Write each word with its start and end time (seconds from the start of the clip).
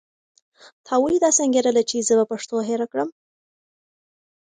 تا 0.85 0.93
ولې 1.01 1.17
داسې 1.25 1.39
انګېرله 1.45 1.83
چې 1.89 2.05
زه 2.07 2.13
به 2.19 2.25
پښتو 2.31 2.55
هېره 2.67 2.87
کړم؟ 2.91 3.09